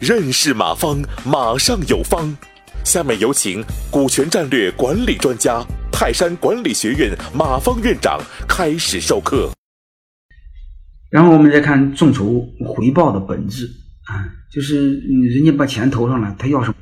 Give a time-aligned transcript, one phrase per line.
[0.00, 2.36] 认识马方，马上有方。
[2.84, 9.50] 下面有请股权战略管理专家、泰山管理学院马方院长开始授课。
[11.10, 13.66] 然后我们再看众筹回报的本质
[14.06, 16.74] 啊，就是人家把钱投上来，他要什么？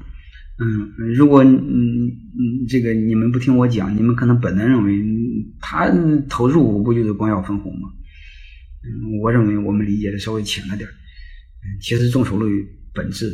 [0.63, 4.99] 嗯，如果嗯嗯这个你们不听我讲，你们可能本能认为
[5.61, 5.91] 他
[6.29, 7.89] 投入不就是光要分红吗？
[8.83, 12.47] 嗯，我认为我们理解的稍微浅了点嗯，其实众筹的
[12.95, 13.27] 本质，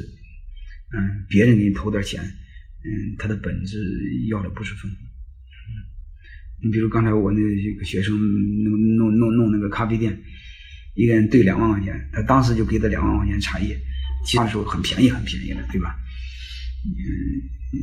[0.93, 2.21] 嗯，别人给你投点钱。
[2.23, 3.79] 嗯，它的本质
[4.29, 4.99] 要的不是分红。
[6.63, 7.41] 你比如刚才我那
[7.79, 10.17] 个学生弄弄弄弄那个咖啡店，
[10.95, 13.77] 一个人兑两万块钱，他当时就给他两万块钱茶叶，
[14.25, 15.97] 其他时候很便宜很便宜了，对吧？
[16.85, 16.91] 嗯
[17.75, 17.79] 嗯，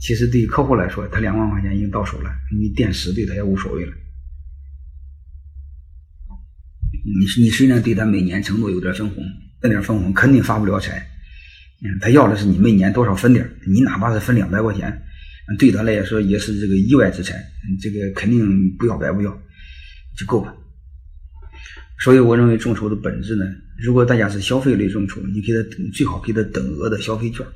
[0.00, 3.92] 其实对于客户来说，他两万块钱已经到手了，你垫十对他也无所谓了。
[7.06, 9.24] 你你虽然对他每年承诺有点分红，
[9.62, 10.98] 那点分红肯定发不了财。
[11.82, 15.02] 嗯，他要的是你每年多少分点你哪怕是分两百块钱，
[15.58, 17.34] 对他来说也是这个意外之财，
[17.80, 19.30] 这个肯定不要白不要，
[20.18, 20.54] 就够了。
[22.00, 23.44] 所以我认为众筹的本质呢，
[23.78, 25.58] 如果大家是消费类众筹，你给他
[25.92, 27.46] 最好给他等额的消费券，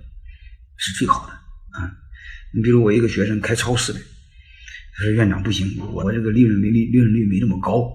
[0.77, 1.33] 是最好的
[1.79, 1.91] 啊。
[2.55, 3.99] 你比如我一个学生开超市的，
[4.97, 7.91] 他说院长不行，我这个利润没利利润率没那么高，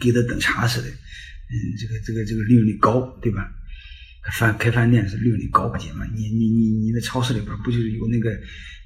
[0.00, 3.50] 给他等茶似的，嗯，这个这个这个利润率高，对吧？
[4.32, 6.06] 饭开饭店是利润率高些嘛？
[6.14, 8.30] 你你你你的超市里边不就是有那个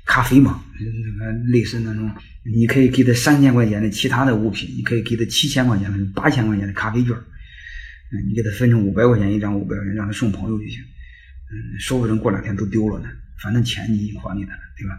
[0.06, 0.62] 咖啡嘛？
[0.78, 2.08] 那个类似那种，
[2.44, 7.12] 你可以给他三千块钱的其他的物品，你可以给他七千块钱的、八千块钱的咖啡券。
[7.12, 10.78] 嗯，你给他分成五百块钱一张，五百块钱让他送朋友就行。
[10.80, 13.08] 嗯，说不定过两天都丢了呢。
[13.42, 14.96] 反正钱你已经还给他了，对吧？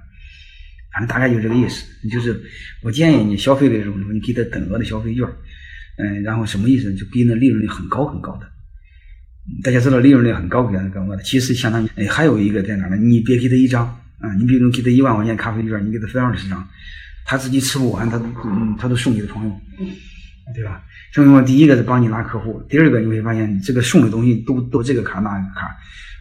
[0.92, 1.86] 反正大概就这个意思。
[2.10, 2.44] 就是
[2.82, 5.26] 我建议你消费的时候，你给他等额的消费券。
[5.98, 6.98] 嗯，然后什么意思呢？
[6.98, 8.48] 就给那利润率很高很高的。
[9.62, 11.22] 大家知道利润率很高，给他干嘛的？
[11.24, 12.96] 其实相当于，哎，还有一个在哪呢？
[12.96, 13.86] 你别给他一张
[14.20, 16.66] 啊，你比如给他一万块钱咖啡券，你给他分二十张，
[17.26, 19.52] 他自己吃不完，他都嗯，他都送给朋友，
[20.56, 20.82] 对吧？
[21.14, 25.68] 所以说，第一个是帮你拉客户，第二个你会发现这个送的东西都都这个卡那个卡，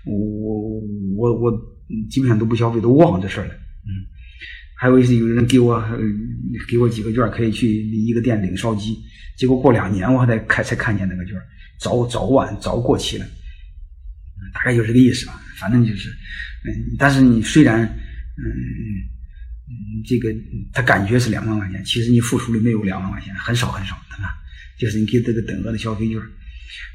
[0.04, 0.80] 我我
[1.16, 1.52] 我我
[2.10, 3.54] 基本上都不消费，都忘了这事儿了。
[3.54, 3.90] 嗯，
[4.76, 5.80] 还有是有人给我
[6.68, 8.98] 给我几个券，可以去一个店领烧鸡，
[9.36, 11.34] 结果过两年我还得看才看见那个券。
[11.78, 13.26] 早早晚早过期了，
[14.54, 15.40] 大概就这个意思吧。
[15.58, 18.44] 反正就是，嗯，但是你虽然，嗯
[19.68, 20.32] 嗯，这个
[20.72, 24.34] 他感觉是两万块钱，其实你付出的没有两万块钱，很少很少，对吧？
[24.78, 26.18] 就是你给这个等额的消费券，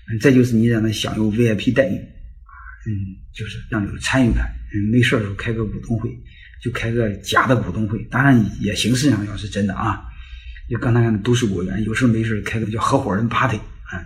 [0.10, 2.92] 嗯，再就是你让他享有 VIP 待遇，嗯，
[3.34, 4.54] 就是让有参与感。
[4.74, 6.10] 嗯，没事的时候开个股东会，
[6.64, 10.02] 就开个假的股东会，当然也形式上要是真的啊。
[10.70, 14.04] 就刚才看的都市果园，有事没事开个叫合伙人 party 啊。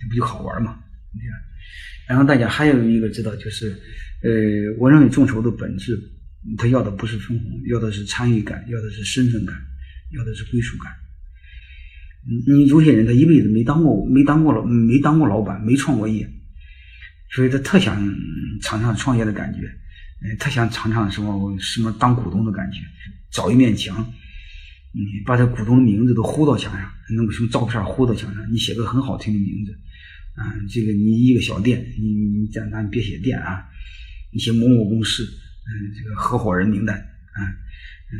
[0.00, 0.78] 这不就好玩嘛？
[1.12, 1.36] 对吧？
[2.08, 3.70] 然后大家还有一个知道，就是，
[4.22, 4.30] 呃，
[4.78, 5.98] 我认为众筹的本质，
[6.58, 9.56] 他要的不是分红，要的是参与感，要的是身份感，
[10.10, 10.92] 要的是归属感。
[12.46, 16.28] 你有些人他一辈子没当过，没当过老，没当过老板，没创过业，
[17.34, 17.96] 所以他特想
[18.60, 19.60] 尝尝创业的感觉，
[20.24, 22.80] 呃，特想尝尝什么什么当股东的感觉，
[23.30, 24.12] 找一面墙。
[24.94, 29.72] 你把这股东的名字都糊到墙上，弄个什么照片糊到墙上，你写个很好听的名字，
[30.34, 33.64] 啊，这个你一个小店，你你咱咱别写店啊，
[34.32, 37.40] 你写某某公司，嗯，这个合伙人名单，啊，
[38.12, 38.18] 嗯，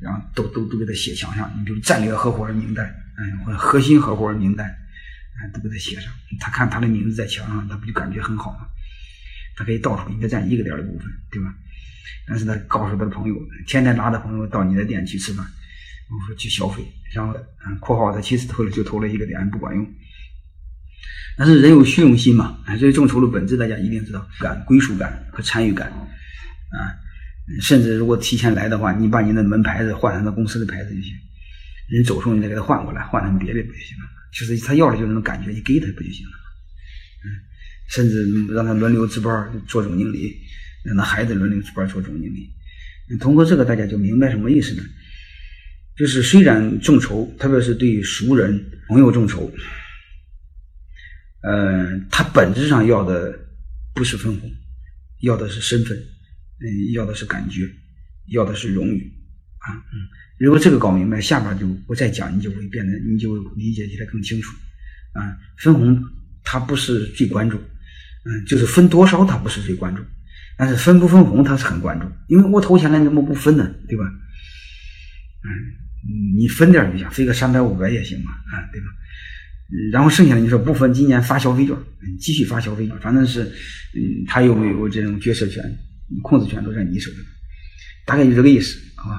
[0.00, 2.84] 然后都都都给他写墙上，你比如战略合伙人名单，
[3.18, 8.66] 嗯，或者核心合伙人名单，啊，都给他写上，他看他的名字在墙上，他不就感觉很好吗？
[9.56, 11.54] 他可以到处应该占一个点的部分，对吧？
[12.28, 13.34] 但是他告诉他的朋友，
[13.66, 15.44] 天天拉着朋友到你的店去吃饭。
[16.08, 17.34] 我说去消费，然后，
[17.80, 19.84] 括号他其实投了就投了一个点，不管用。
[21.36, 26.78] 但是人有虚荣心嘛，所以众筹的本质大家一定知道，感、归属感和参与感，啊，
[27.60, 31.12] 甚至如果提前来的话，你把你的门牌子换成他公司的牌子就行。
[31.88, 34.10] 人走时候你再给他换过来，换成别的不就行了吗？
[34.32, 36.46] 就是他要的就是那种感觉，你给他不就行了吗？
[37.24, 37.26] 嗯，
[37.88, 40.36] 甚至让他轮流值班做总经理，
[40.84, 42.50] 让他孩子轮流值班做总经理。
[43.20, 44.82] 通过这个，大家就明白什么意思呢？
[45.96, 49.50] 就是虽然众筹，特别是对熟人朋友众筹，
[51.42, 53.38] 呃，他本质上要的
[53.94, 54.50] 不是分红，
[55.22, 57.66] 要的是身份，嗯，要的是感觉，
[58.32, 59.10] 要的是荣誉，
[59.58, 59.96] 啊，嗯，
[60.38, 64.54] 如果这个搞明白，下边就不再讲，你就会变得，你就理解起来更清楚，
[65.12, 65.98] 啊，分红
[66.44, 67.58] 他不是最关注，
[68.46, 70.02] 就是分多少他不是最关注，
[70.56, 73.74] 但是分不分红他是很关注，因为我投钱了，你怎么不分呢？
[73.88, 74.04] 对吧？
[75.44, 75.84] 嗯。
[76.38, 78.86] 你分点就行，分个三百五百也行嘛，啊，对吧？
[79.90, 81.74] 然后剩下的你说不分今年发消费券，
[82.20, 85.60] 继续发消费券，反正是，嗯，他有没有这种决策权、
[86.22, 87.16] 控制权都在你手里，
[88.06, 89.18] 大概就这个意思啊。